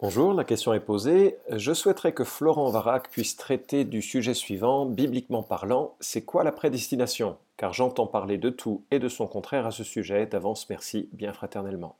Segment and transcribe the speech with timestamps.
[0.00, 1.38] Bonjour, la question est posée.
[1.50, 6.52] Je souhaiterais que Florent Varac puisse traiter du sujet suivant, bibliquement parlant, c'est quoi la
[6.52, 7.36] prédestination?
[7.56, 10.24] Car j'entends parler de tout et de son contraire à ce sujet.
[10.26, 11.96] D'avance, merci bien fraternellement.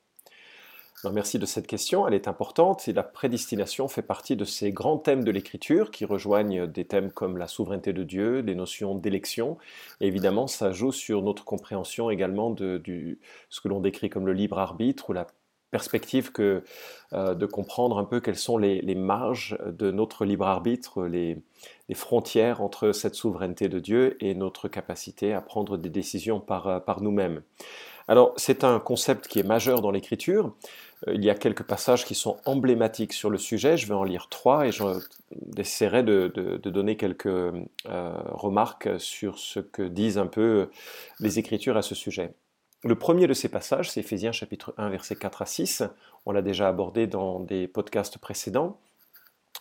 [1.12, 4.98] merci de cette question, elle est importante et la prédestination fait partie de ces grands
[4.98, 9.58] thèmes de l'écriture qui rejoignent des thèmes comme la souveraineté de Dieu, des notions d'élection.
[10.00, 12.80] Évidemment, ça joue sur notre compréhension également de
[13.48, 15.26] ce que l'on décrit comme le libre arbitre ou la
[15.70, 16.62] perspective que
[17.12, 21.38] euh, de comprendre un peu quelles sont les, marges de notre libre arbitre, les,
[21.94, 26.80] frontières entre cette souveraineté de Dieu et notre capacité à prendre des décisions par, euh,
[27.00, 27.42] nous-mêmes.
[28.08, 30.54] Alors c'est un concept qui est majeur dans l'écriture.
[31.06, 33.76] Euh, il y a quelques passages qui sont emblématiques sur le sujet.
[33.76, 34.70] Je vais en lire trois et
[35.56, 37.28] j'essaierai de, de, donner quelques
[37.84, 40.68] remarques sur ce que disent un peu
[41.20, 42.32] les Écritures à ce sujet.
[42.84, 45.82] Le premier de ces passages, c'est Ephésiens chapitre 1, versets 4 à 6.
[46.26, 48.78] On l'a déjà abordé dans des podcasts précédents.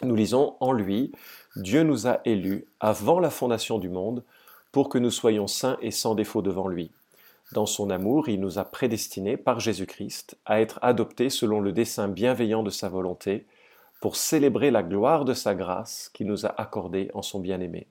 [0.03, 1.11] Nous lisons En lui,
[1.55, 4.23] Dieu nous a élus avant la fondation du monde
[4.71, 6.91] pour que nous soyons saints et sans défaut devant lui.
[7.53, 12.09] Dans son amour, il nous a prédestinés par Jésus-Christ à être adoptés selon le dessein
[12.09, 13.47] bienveillant de sa volonté,
[13.99, 17.87] pour célébrer la gloire de sa grâce qu'il nous a accordée en son bien-aimé.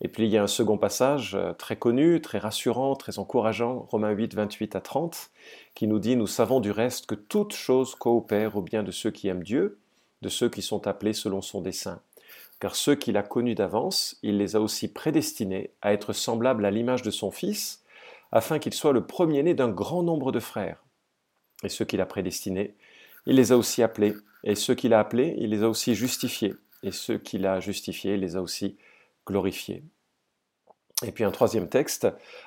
[0.00, 3.86] Et puis il y a un second passage euh, très connu, très rassurant, très encourageant,
[3.90, 5.30] Romains 8, 28 à 30,
[5.74, 9.10] qui nous dit Nous savons du reste que toute chose coopère au bien de ceux
[9.10, 9.78] qui aiment Dieu,
[10.22, 12.00] de ceux qui sont appelés selon son dessein.
[12.60, 16.70] Car ceux qu'il a connus d'avance, il les a aussi prédestinés à être semblables à
[16.70, 17.84] l'image de son Fils,
[18.32, 20.82] afin qu'il soit le premier-né d'un grand nombre de frères.
[21.62, 22.74] Et ceux qu'il a prédestinés,
[23.26, 24.14] il les a aussi appelés.
[24.42, 26.54] Et ceux qu'il a appelés, il les a aussi justifiés.
[26.82, 28.76] Et ceux qu'il a justifiés, il les a aussi
[29.26, 29.82] glorifié.
[31.04, 32.06] Et puis un troisième texte,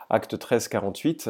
[0.10, 1.30] Acte 13, 48,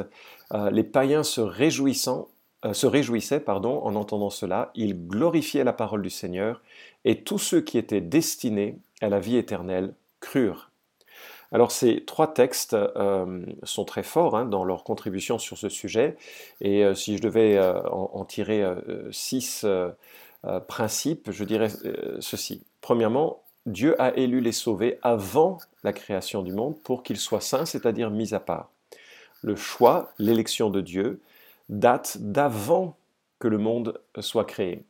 [0.54, 2.30] euh, les païens se, réjouissant,
[2.66, 6.62] euh, se réjouissaient pardon, en entendant cela, ils glorifiaient la parole du Seigneur,
[7.06, 10.72] et tous ceux qui étaient destinés à la vie éternelle crurent.
[11.52, 16.18] Alors ces trois textes euh, sont très forts hein, dans leur contribution sur ce sujet,
[16.62, 17.58] et si je devais
[17.90, 18.66] en, tirer
[19.12, 19.66] six
[20.68, 21.70] principes, je dirais
[22.20, 22.66] ceci.
[22.82, 27.66] Premièrement, Dieu a élu les sauvés avant la création du monde pour qu'ils soient saints,
[27.66, 28.72] c'est-à-dire mis à part.
[29.42, 31.20] Le choix, l'élection de Dieu,
[31.68, 32.96] date d'avant
[33.40, 34.86] que le monde soit créé.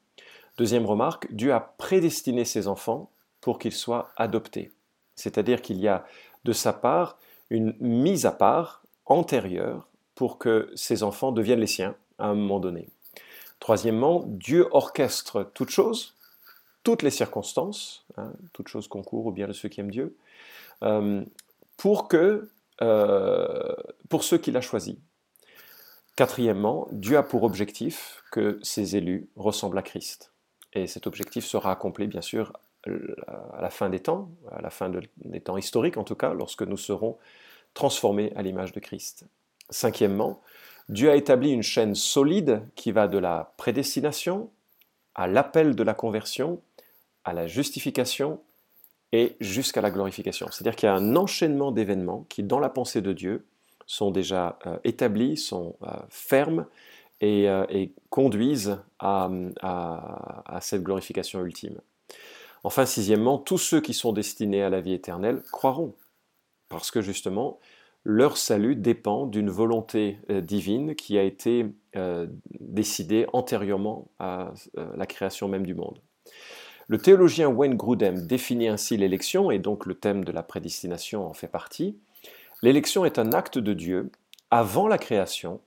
[0.60, 3.10] Deuxième remarque, Dieu a prédestiné ses enfants
[3.42, 4.72] pour qu'ils soient adoptés.
[5.16, 6.06] C'est-à-dire qu'il y a
[6.46, 7.18] de sa part
[7.50, 12.60] une mise à part antérieure pour que ses enfants deviennent les siens à un moment
[12.60, 12.90] donné.
[13.60, 16.14] Troisièmement, Dieu orchestre toutes choses
[16.84, 20.16] toutes les circonstances, hein, toutes choses concourent au bien de ceux qui aiment Dieu,
[20.84, 21.24] euh,
[21.78, 22.50] pour, que,
[22.82, 23.74] euh,
[24.10, 24.96] pour ceux qu'il a choisis.
[26.16, 30.32] Quatrièmement, Dieu a pour objectif que ses élus ressemblent à Christ.
[30.74, 32.54] Et cet objectif sera accompli, bien sûr,
[32.88, 36.64] à la fin des temps, à la fin des temps historiques en tout cas, lorsque
[36.64, 37.18] nous serons
[37.74, 39.26] transformés à l'image de Christ.
[39.70, 40.42] Cinquièmement,
[40.90, 44.50] Dieu a établi une chaîne solide qui va de la prédestination
[45.16, 46.62] à l'appel de la conversion
[47.28, 48.40] à la justification
[49.12, 50.48] et jusqu'à la glorification.
[50.50, 53.46] C'est-à-dire qu'il y a un enchaînement d'événements qui, dans la pensée de Dieu,
[53.86, 56.66] sont déjà euh, établis, sont euh, fermes
[57.24, 59.30] euh, et, conduisent à,
[59.62, 61.80] à, cette glorification ultime.
[62.64, 65.96] Enfin, sixièmement, tous ceux qui sont destinés à la vie éternelle croiront,
[66.70, 67.60] parce que justement,
[68.06, 71.66] leur salut dépend d'une volonté divine qui a été
[72.60, 74.54] décidée antérieurement à
[74.96, 76.00] la création même du monde.
[76.90, 81.34] Le théologien Wayne Grudem définit ainsi l'élection, et donc le thème de la prédestination en
[81.34, 81.98] fait partie.
[82.64, 84.10] L'élection est un acte de Dieu,
[84.52, 85.60] avant la création,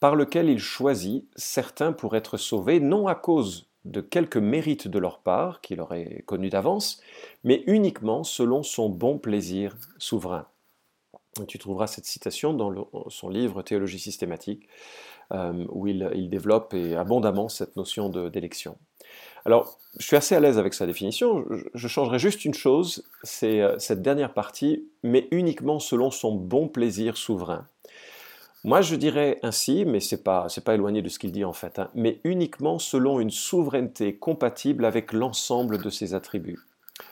[0.00, 4.98] par lequel il choisit certains pour être sauvés, non à cause de quelque mérite de
[4.98, 7.00] leur part, qu'il aurait connu d'avance,
[7.42, 10.46] mais uniquement selon son bon plaisir souverain.
[11.48, 14.68] Tu trouveras cette citation dans son livre Théologie systématique,
[15.32, 18.76] euh, où il, développe abondamment cette notion d'élection.
[19.46, 21.44] Alors, je suis assez à l'aise avec sa définition.
[21.72, 26.66] Je, changerai juste une chose, c'est euh, cette dernière partie, mais uniquement selon son bon
[26.66, 27.64] plaisir souverain.
[28.64, 31.52] Moi, je dirais ainsi, mais ce n'est pas, pas éloigné de ce qu'il dit en
[31.52, 36.58] fait, hein, mais uniquement selon une souveraineté compatible avec l'ensemble de ses attributs.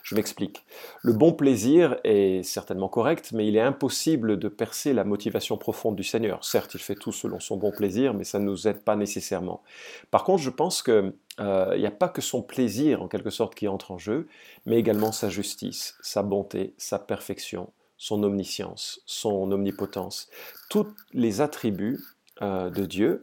[0.02, 0.64] Je m'explique.
[1.02, 5.96] Le bon plaisir est certainement correct, mais il est impossible de percer la motivation profonde
[5.96, 6.44] du Seigneur.
[6.44, 9.62] Certes, il fait tout selon son bon plaisir, mais ça ne nous aide pas nécessairement.
[10.10, 13.54] Par contre, je pense qu'il euh, n'y a pas que son plaisir, en quelque sorte,
[13.54, 14.26] qui entre en jeu,
[14.66, 20.28] mais également sa justice, sa bonté, sa perfection, son omniscience, son omnipotence.
[20.70, 22.00] Tous les attributs
[22.42, 23.22] euh, de Dieu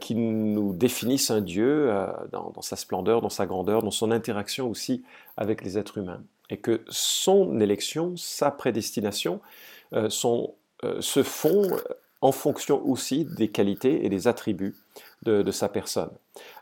[0.00, 1.92] qui nous définissent un Dieu
[2.32, 5.04] dans, sa splendeur, dans sa grandeur, dans son interaction aussi
[5.36, 6.22] avec les êtres humains.
[6.48, 9.40] Et que son élection, sa prédestination,
[9.92, 11.76] se font
[12.22, 14.74] en fonction aussi des qualités et des attributs
[15.22, 16.10] de, de sa personne.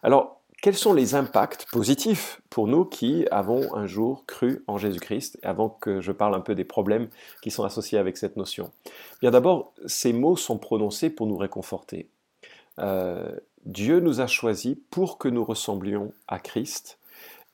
[0.03, 5.39] Alors, quels sont les impacts positifs pour nous qui avons un jour cru en Jésus-Christ,
[5.43, 7.09] avant que je parle un peu des problèmes
[7.43, 8.71] qui sont associés avec cette notion?
[9.21, 12.09] Bien d'abord, ces mots sont prononcés pour nous réconforter.
[12.79, 16.99] Euh, Dieu nous a choisis pour que nous ressemblions à Christ,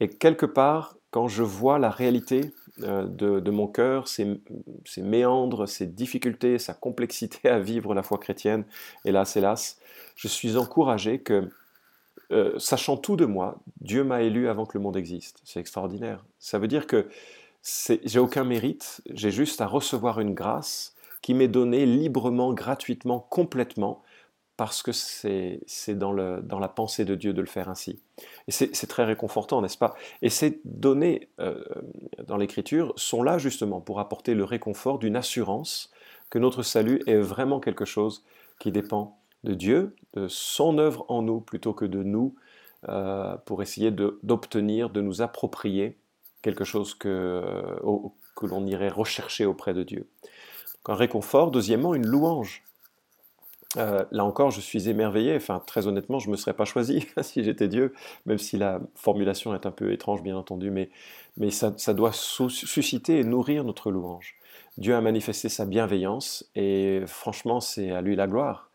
[0.00, 2.52] et quelque part, quand je vois la réalité
[2.82, 4.40] euh, de, mon cœur, ses,
[4.98, 8.64] méandres, ses difficultés, sa complexité à vivre la foi chrétienne,
[9.04, 9.78] hélas, hélas,
[10.16, 11.48] je suis encouragé que
[12.32, 15.40] euh, sachant tout de moi, Dieu m'a élu avant que le monde existe.
[15.44, 16.24] C'est extraordinaire.
[16.38, 17.08] Ça veut dire que
[18.04, 24.02] j'ai aucun mérite, j'ai juste à recevoir une grâce qui m'est donnée librement, gratuitement, complètement,
[24.60, 28.02] parce que c'est dans, la pensée de Dieu de le faire ainsi.
[28.46, 29.94] Et c'est très réconfortant, n'est-ce pas?
[30.20, 31.64] Et ces données euh,
[32.26, 35.90] dans l'Écriture sont là justement pour apporter le réconfort d'une assurance
[36.28, 38.22] que notre salut est vraiment quelque chose
[38.58, 42.34] qui dépend de Dieu, de son œuvre en nous plutôt que de nous,
[42.90, 45.96] euh, pour essayer d'obtenir, de, nous approprier
[46.42, 47.42] quelque chose que,
[48.36, 50.06] que l'on irait rechercher auprès de Dieu.
[50.86, 52.62] un réconfort, deuxièmement, une louange.
[53.76, 55.36] Euh, là encore, je suis émerveillé.
[55.36, 57.94] Enfin, très honnêtement, je ne me serais pas choisi si j'étais Dieu,
[58.26, 60.90] même si la formulation est un peu étrange, bien entendu, mais,
[61.36, 64.36] mais ça, ça doit susciter et nourrir notre louange.
[64.78, 68.70] Dieu a manifesté sa bienveillance et franchement, c'est à lui la gloire.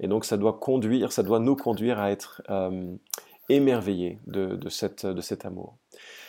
[0.00, 2.94] Et donc ça doit conduire, ça doit nous conduire à être euh,
[3.48, 5.76] émerveillés de, cette, de cet amour.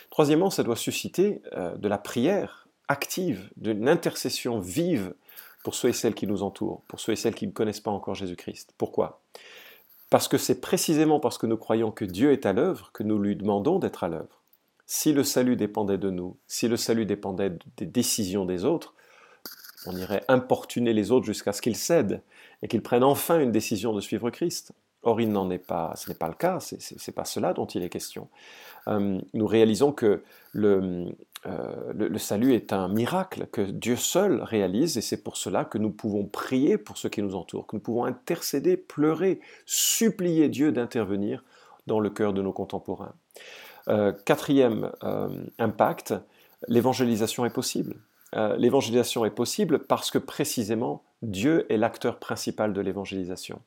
[0.10, 5.14] Troisièmement, ça doit susciter euh, de la prière active, d'une intercession vive
[5.64, 7.92] pour ceux et celles qui nous entourent, pour ceux et celles qui ne connaissent pas
[7.92, 8.74] encore Jésus-Christ.
[8.78, 9.22] Pourquoi?
[10.10, 13.18] Parce que c'est précisément parce que nous croyons que Dieu est à l'œuvre que nous
[13.18, 14.42] lui demandons d'être à l'œuvre.
[14.86, 18.94] Si le salut dépendait de nous, si le salut dépendait des décisions des autres,
[19.86, 22.22] on irait importuner les autres jusqu'à ce qu'ils cèdent
[22.62, 24.74] et qu'ils prennent enfin une décision de suivre Christ.
[25.04, 27.66] Or, il n'en est pas, ce n'est pas le cas, ce n'est pas cela dont
[27.66, 28.28] il est question.
[28.88, 30.24] Euh, nous réalisons que
[31.46, 35.78] euh, le, salut est un miracle que Dieu seul réalise, et c'est pour cela que
[35.78, 40.72] nous pouvons prier pour ceux qui nous entourent, que nous pouvons intercéder, pleurer, supplier Dieu
[40.72, 41.44] d'intervenir
[41.88, 43.16] dans le cœur de nos contemporains.
[43.88, 44.92] Euh, quatrième
[45.58, 46.14] impact,
[46.68, 47.96] l'évangélisation est possible.
[48.36, 53.62] Euh, l'évangélisation est possible parce que précisément Dieu est l'acteur principal de l'évangélisation.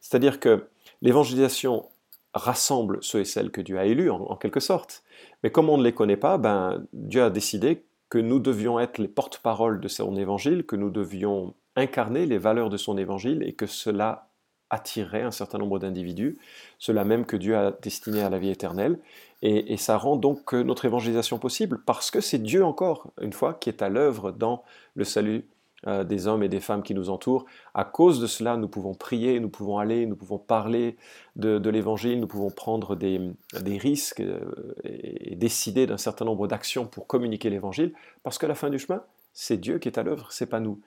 [0.00, 0.66] C'est-à-dire que
[1.00, 1.88] l'évangélisation
[2.34, 5.02] rassemble ceux et celles que Dieu a élus en, quelque sorte.
[5.42, 8.98] Mais comme on ne les connaît pas, ben, Dieu a décidé que nous devions être
[8.98, 13.52] les porte-paroles de son évangile, que nous devions incarner les valeurs de son évangile et
[13.52, 14.30] que cela
[14.70, 16.38] attirerait un certain nombre d'individus,
[16.78, 18.98] cela même que Dieu a destiné à la vie éternelle.
[19.42, 23.70] Et, ça rend donc notre évangélisation possible, parce que c'est Dieu encore, une fois, qui
[23.70, 24.62] est à l'œuvre dans
[24.94, 25.48] le salut
[25.86, 27.46] euh, des hommes et des femmes qui nous entourent.
[27.72, 30.96] À cause de cela, nous pouvons prier, nous pouvons aller, nous pouvons parler
[31.36, 33.32] de, l'évangile, nous pouvons prendre des,
[33.78, 38.68] risques euh, et décider d'un certain nombre d'actions pour communiquer l'évangile, parce qu'à la fin
[38.68, 40.80] du chemin, c'est Dieu qui est à l'œuvre, c'est pas nous.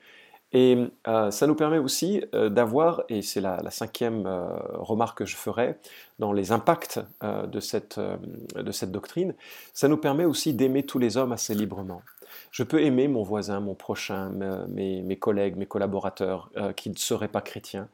[0.55, 5.35] Et euh, ça nous permet aussi d'avoir, et c'est la, cinquième euh, remarque que je
[5.35, 5.75] ferai
[6.19, 7.99] dans les impacts de cette
[8.91, 9.33] doctrine,
[9.73, 12.03] ça nous permet aussi d'aimer tous les hommes assez librement.
[12.51, 14.29] Je peux aimer mon voisin, mon prochain,
[14.69, 17.89] mes, collègues, mes collaborateurs qui ne seraient pas chrétiens,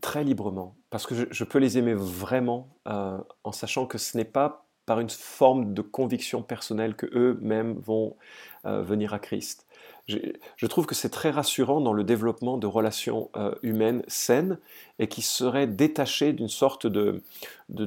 [0.00, 4.24] très librement, parce que je, je, peux les aimer vraiment en sachant que ce n'est
[4.24, 8.16] pas par une forme de conviction personnelle que eux-mêmes vont
[8.64, 9.66] venir à Christ
[10.06, 14.58] je trouve que c'est très rassurant dans le développement de relations euh, humaines saines
[14.98, 17.22] et qui seraient détachées d'une sorte de,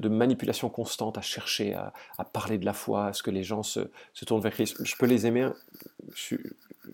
[0.07, 1.93] manipulation constante à chercher à,
[2.31, 3.81] parler de la foi, à ce que les gens se,
[4.13, 4.77] se tournent vers Christ.
[4.83, 5.49] Je peux les aimer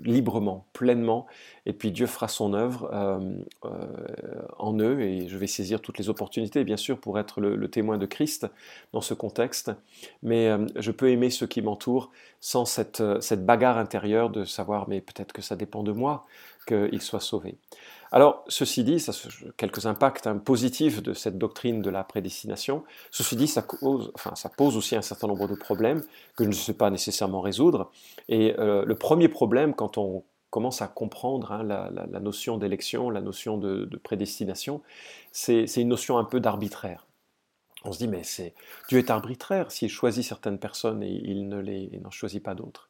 [0.03, 1.25] librement, pleinement,
[1.65, 3.19] et puis Dieu fera son œuvre euh,
[3.65, 7.69] euh, en eux, et je vais saisir toutes les opportunités, bien sûr, pour être le,
[7.69, 8.47] témoin de Christ
[8.93, 9.71] dans ce contexte,
[10.23, 14.87] mais euh, je peux aimer ceux qui m'entourent sans cette, cette bagarre intérieure de savoir,
[14.89, 16.25] mais peut-être que ça dépend de moi
[16.67, 17.57] qu'ils soient sauvés.
[18.11, 19.05] Alors, ceci dit,
[19.57, 22.83] quelques impacts hein, positifs de cette doctrine de la prédestination.
[23.11, 26.01] Ceci dit, ça, pose aussi un certain nombre de problèmes
[26.35, 27.91] que je ne sais pas nécessairement résoudre.
[28.27, 33.21] Et euh, le premier problème, quand on commence à comprendre hein, la, notion d'élection, la
[33.21, 34.81] notion de, prédestination,
[35.31, 37.05] c'est une notion un peu d'arbitraire.
[37.85, 38.23] On se dit, mais
[38.89, 42.89] Dieu est arbitraire s'il choisit certaines personnes et il ne les n'en choisit pas d'autres.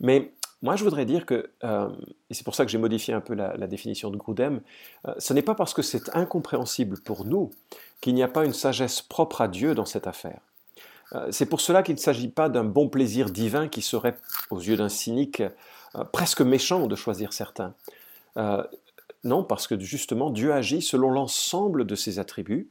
[0.00, 1.88] Mais moi, je voudrais dire que, euh,
[2.30, 4.60] et c'est pour ça que j'ai modifié un peu la, définition de Grudem,
[5.06, 7.50] euh, ce n'est pas parce que c'est incompréhensible pour nous
[8.00, 10.40] qu'il n'y a pas une sagesse propre à Dieu dans cette affaire.
[11.12, 14.16] Euh, c'est pour cela qu'il ne s'agit pas d'un bon plaisir divin qui serait,
[14.50, 15.42] aux yeux d'un cynique,
[16.12, 17.74] presque méchant de choisir certains.
[19.24, 22.68] non, parce que justement, Dieu agit selon l'ensemble de ses attributs,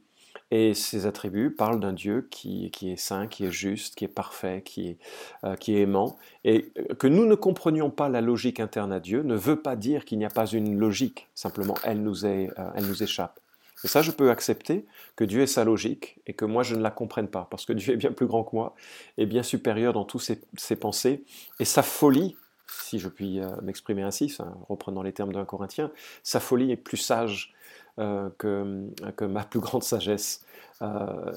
[0.50, 4.08] et ces attributs parlent d'un Dieu qui, qui, est saint, qui est juste, qui est
[4.08, 4.98] parfait, qui est,
[5.44, 6.16] euh, qui est aimant.
[6.44, 9.76] Et euh, que nous ne comprenions pas la logique interne à Dieu ne veut pas
[9.76, 13.40] dire qu'il n'y a pas une logique, simplement elle nous, est, euh, elle nous échappe.
[13.84, 14.86] Et ça, je peux accepter
[15.16, 17.72] que Dieu ait sa logique et que moi, je ne la comprenne pas, parce que
[17.74, 18.74] Dieu est bien plus grand que moi
[19.18, 21.22] et bien supérieur dans toutes ses, ses pensées.
[21.60, 22.36] Et sa folie,
[22.66, 24.36] si je puis m'exprimer ainsi,
[24.68, 25.92] reprenant les termes d'un Corinthien,
[26.24, 27.54] sa folie est plus sage
[27.98, 30.44] euh, que, ma plus grande sagesse.
[30.82, 31.32] Euh,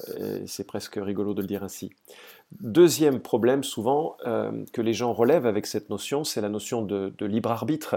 [0.46, 1.90] c'est presque rigolo de le dire ainsi.
[2.60, 7.12] Deuxième problème souvent euh, que les gens relèvent avec cette notion, c'est la notion de,
[7.18, 7.96] de libre arbitre.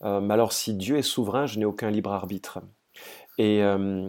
[0.00, 2.58] alors si Dieu est souverain, je n'ai aucun libre arbitre.
[3.38, 4.08] Et, euh,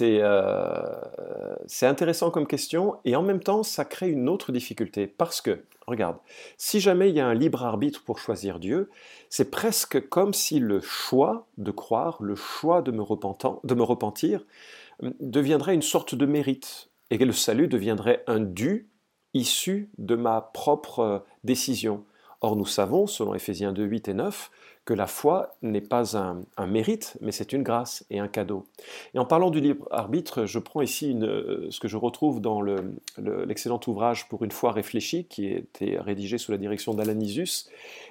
[0.00, 5.42] euh, c'est intéressant comme question, et en même temps, ça crée une autre difficulté, parce
[5.42, 6.16] que, regarde,
[6.56, 8.90] si jamais il y a un libre arbitre pour choisir Dieu,
[9.28, 14.44] c'est presque comme si le choix de croire, le choix de me, de me repentir,
[15.02, 18.88] euh, deviendrait une sorte de mérite, et que le salut deviendrait un dû
[19.34, 22.04] issu de ma propre décision.
[22.44, 24.50] Or, nous savons, selon Éphésiens 2, 8 et 9,
[24.84, 28.64] que la foi n'est pas un, mérite, mais c'est une grâce et un cadeau.
[29.14, 33.78] Et en parlant du libre arbitre, je prends ici ce que je retrouve dans l'excellent
[33.86, 37.68] ouvrage Pour une foi réfléchie, qui a été rédigé sous la direction d'Alanisus,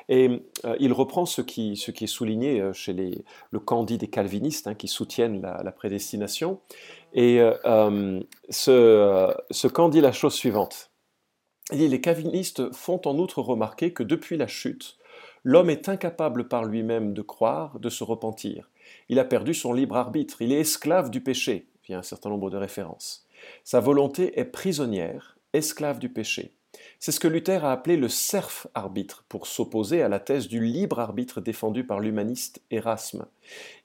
[0.07, 0.29] et
[0.63, 4.75] euh, il reprend ce qui, est souligné euh, chez les, le candide des calvinistes, hein,
[4.75, 6.59] qui soutiennent la, prédestination.
[7.13, 8.19] Et euh,
[8.49, 10.90] ce, ce dit la chose suivante.
[11.71, 14.97] Les calvinistes font en outre remarquer que depuis la chute,
[15.43, 18.69] L'homme est incapable par lui-même de croire, de se repentir.
[19.09, 22.51] Il a perdu son libre arbitre, il est esclave du péché, via un certain nombre
[22.51, 23.25] de références.
[23.63, 26.51] Sa volonté est prisonnière, esclave du péché.
[26.99, 30.63] C'est ce que Luther a appelé le serf arbitre, pour s'opposer à la thèse du
[30.63, 33.25] libre arbitre défendue par l'humaniste Erasme.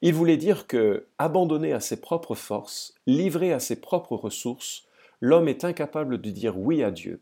[0.03, 4.85] Il voulait dire que, abandonné à ses propres forces, livré à ses propres ressources,
[5.21, 7.19] l'homme est incapable de dire oui à Dieu.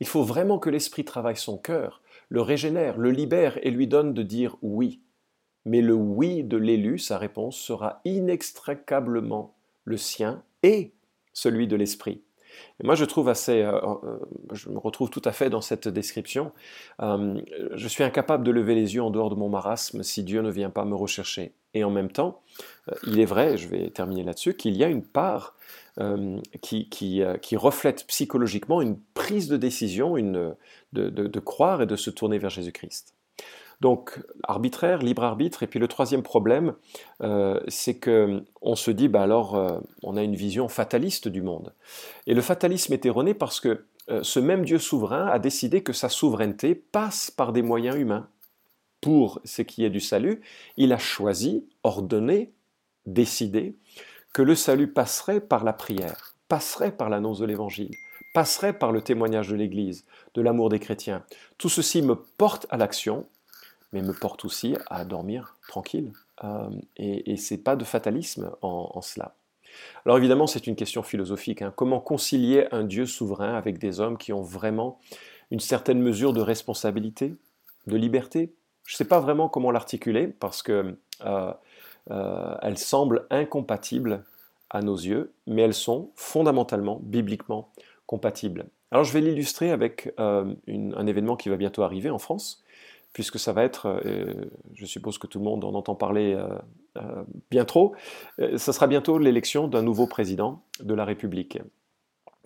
[0.00, 4.14] Il faut vraiment que l'esprit travaille son cœur, le régénère, le libère et lui donne
[4.14, 5.02] de dire oui.
[5.66, 9.54] Mais le oui de l'élu, sa réponse sera inextricablement
[9.84, 10.92] le sien et
[11.32, 12.22] celui de l'esprit.
[12.80, 14.18] Et moi, je trouve assez, euh, euh,
[14.52, 16.52] je me retrouve tout à fait dans cette description.
[17.02, 17.40] Euh,
[17.74, 20.50] je suis incapable de lever les yeux en dehors de mon marasme si Dieu ne
[20.50, 21.52] vient pas me rechercher.
[21.74, 22.42] Et en même temps,
[23.06, 25.54] il est vrai, je vais terminer là-dessus, qu'il y a une part
[26.62, 30.56] qui, qui, reflète psychologiquement une prise de décision, une,
[30.92, 33.14] de croire et de se tourner vers Jésus-Christ.
[33.80, 35.62] Donc arbitraire, libre arbitre.
[35.62, 36.74] Et puis le troisième problème,
[37.22, 41.42] euh, c'est que on se dit, bah alors, euh, on a une vision fataliste du
[41.42, 41.72] monde.
[42.26, 45.92] Et le fatalisme est erroné parce que euh, ce même Dieu souverain a décidé que
[45.92, 48.28] sa souveraineté passe par des moyens humains.
[49.00, 50.42] Pour ce qui est du salut,
[50.76, 52.52] il a choisi, ordonné,
[53.06, 53.76] décidé
[54.34, 57.94] que le salut passerait par la prière, passerait par l'annonce de l'Évangile,
[58.34, 61.24] passerait par le témoignage de l'Église, de l'amour des chrétiens.
[61.56, 63.26] Tout ceci me porte à l'action,
[63.92, 66.12] mais me porte aussi à dormir tranquille.
[66.44, 69.34] Euh, et, et c'est pas de fatalisme en, cela.
[70.04, 71.62] Alors évidemment, c'est une question philosophique.
[71.62, 71.72] Hein.
[71.74, 74.98] Comment concilier un Dieu souverain avec des hommes qui ont vraiment
[75.50, 77.34] une certaine mesure de responsabilité,
[77.86, 78.52] de liberté?
[78.84, 81.52] Je ne sais pas vraiment comment l'articuler parce que euh,
[82.10, 84.24] euh, elles semblent incompatibles
[84.70, 87.72] à nos yeux, mais elles sont fondamentalement, bibliquement
[88.06, 88.66] compatibles.
[88.92, 92.64] Alors je vais l'illustrer avec un événement qui va bientôt arriver en France,
[93.12, 96.46] puisque ça va être, euh, je suppose que tout le monde en entend parler euh,
[96.96, 97.94] euh, bien trop,
[98.56, 101.58] ça sera bientôt l'élection d'un nouveau président de la République.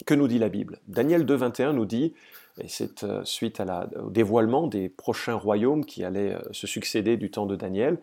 [0.06, 0.80] Que nous dit la Bible?
[0.88, 2.14] Daniel 2.21 nous dit,
[2.60, 3.62] et c'est suite
[3.96, 8.00] au dévoilement des prochains royaumes qui allaient se succéder du temps de Daniel,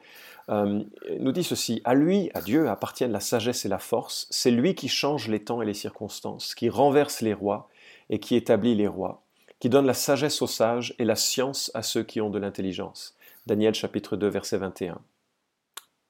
[0.50, 4.74] nous dit ceci, à lui, à Dieu, appartiennent la sagesse et la force, c'est lui
[4.74, 7.70] qui change les temps et les circonstances, qui renverse les rois
[8.10, 9.24] et qui établit les rois
[9.62, 13.16] qui donne la sagesse aux sages et la science à ceux qui ont de l'intelligence.
[13.46, 15.00] Daniel chapitre 2 verset 21.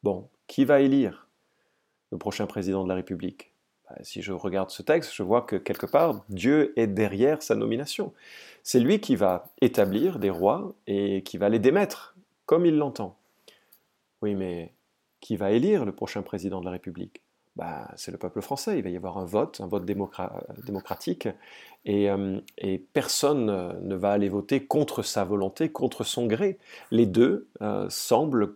[0.04, 1.28] Bon, qui va élire
[2.12, 3.52] le prochain président de la République?
[3.90, 7.56] Bah, Si je regarde ce texte, je vois que quelque part, Dieu est derrière sa
[7.56, 8.14] nomination.
[8.64, 12.16] C'est lui qui va établir des rois et qui va les démettre,
[12.46, 13.18] comme il l'entend.
[14.22, 14.72] Oui, mais
[15.20, 17.22] qui va élire le prochain président de la République?
[17.56, 18.78] Bah, c'est le peuple français.
[18.78, 21.28] Il va y avoir un vote, un vote démocratique,
[21.86, 22.40] et, euh,
[22.94, 23.46] personne
[23.82, 26.58] ne va aller voter contre sa volonté, contre son gré.
[26.92, 28.56] Les deux euh, semblent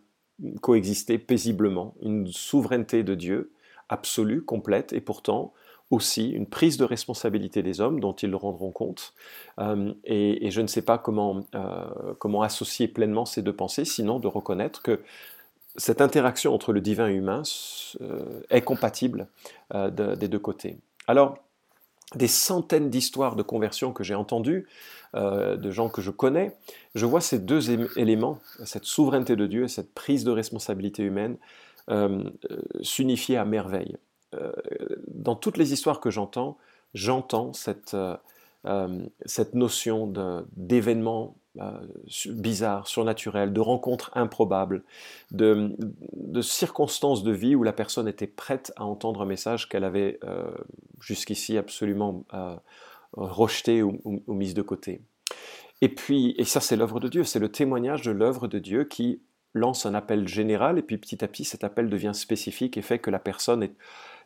[0.62, 1.96] coexister paisiblement.
[2.02, 3.52] Une souveraineté de Dieu
[3.90, 5.54] absolue, complète, et pourtant
[5.92, 9.14] aussi une prise de responsabilité des hommes dont ils le rendront compte.
[9.60, 11.46] Euh, et, je ne sais pas comment,
[12.18, 15.02] comment associer pleinement ces deux pensées, sinon de reconnaître que
[15.78, 17.44] cette interaction entre le divin et l'humain euh,
[18.50, 19.28] est compatible
[19.74, 20.78] euh, des deux côtés.
[21.08, 21.38] Alors,
[22.16, 24.68] des centaines d'histoires de conversion que j'ai entendues,
[25.16, 26.56] euh, de gens que je connais,
[26.94, 31.38] je vois ces deux éléments, cette souveraineté de Dieu et cette prise de responsabilité humaine,
[32.82, 33.96] s'unifier à merveille.
[35.08, 36.58] dans toutes les histoires que j'entends,
[36.96, 37.96] j'entends cette,
[39.28, 40.12] cette notion
[40.56, 41.45] d'événement euh,
[42.28, 44.84] bizarres, surnaturelles, de rencontres improbables,
[45.32, 45.72] de,
[46.42, 50.52] circonstances de vie où la personne était prête à entendre un message qu'elle avait euh,
[51.00, 52.56] jusqu'ici absolument euh,
[53.14, 55.02] rejeté ou, mise de côté.
[55.82, 58.86] Et puis, et ça c'est l'œuvre de Dieu, c'est le témoignage de l'œuvre de Dieu
[58.86, 59.22] qui
[59.54, 63.00] lance un appel général et puis petit à petit cet appel devient spécifique et fait
[63.00, 63.74] que la personne est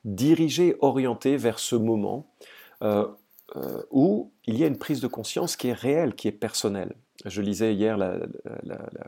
[0.04, 2.28] dirigée, orientée vers ce moment
[3.92, 6.96] où il y a une prise de conscience qui est réelle, qui est personnelle.
[7.26, 8.18] Je lisais hier la,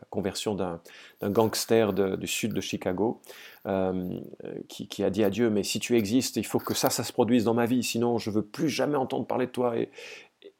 [0.09, 0.81] conversion d'un
[1.29, 3.21] gangster du sud de Chicago
[3.65, 4.19] euh,
[4.67, 7.13] qui, a dit à Dieu, mais si tu existes, il faut que ça, ça se
[7.13, 9.75] produise dans ma vie, sinon je veux plus jamais entendre parler de toi.
[9.77, 9.89] Et,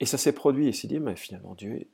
[0.05, 0.67] ça s'est produit.
[0.67, 1.88] Et s'est dit, mais finalement, Dieu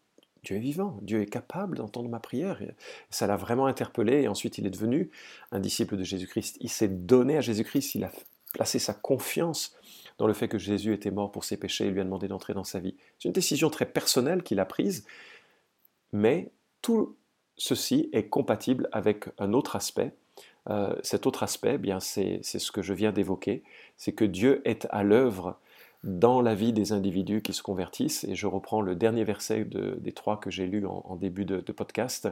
[0.49, 2.61] est, vivant, Dieu est capable d'entendre ma prière.
[3.09, 4.21] Ça l'a vraiment interpellé.
[4.21, 5.09] Et ensuite, il est devenu
[5.51, 6.57] un disciple de Jésus-Christ.
[6.61, 8.11] Il s'est donné à Jésus-Christ, il a
[8.53, 9.75] placé sa confiance
[10.17, 12.53] dans le fait que Jésus était mort pour ses péchés et lui a demandé d'entrer
[12.53, 12.95] dans sa vie.
[13.19, 15.05] C'est une décision très personnelle qu'il a prise,
[16.13, 17.15] mais tout
[17.57, 20.13] ceci est compatible avec un autre aspect.
[20.69, 23.63] Euh, cet autre aspect, eh bien, c'est, ce que je viens d'évoquer,
[23.95, 25.57] c'est que Dieu est à l'œuvre
[26.03, 28.23] dans la vie des individus qui se convertissent.
[28.25, 32.29] Et je reprends le dernier verset des trois que j'ai lu en, début de, podcast.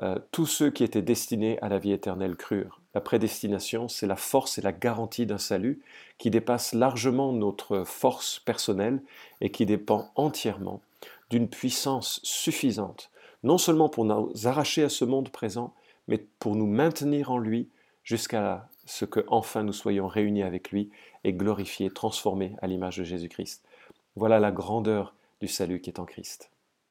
[0.00, 2.80] Euh, tous ceux qui étaient destinés à la vie éternelle crurent.
[2.94, 5.80] La prédestination, c'est la force et la garantie d'un salut
[6.18, 9.02] qui dépasse largement notre force personnelle
[9.40, 10.80] et qui dépend entièrement
[11.30, 13.10] d'une puissance suffisante,
[13.42, 15.74] non seulement pour nous arracher à ce monde présent,
[16.06, 17.68] mais pour nous maintenir en lui
[18.02, 20.90] jusqu'à ce que enfin nous soyons réunis avec lui
[21.24, 23.62] et glorifiés, transformés à l'image de Jésus-Christ.
[24.16, 26.50] Voilà la grandeur du salut qui est en Christ.